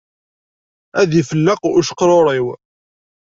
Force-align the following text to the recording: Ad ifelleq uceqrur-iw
Ad 1.01 1.11
ifelleq 1.21 1.61
uceqrur-iw 1.79 2.47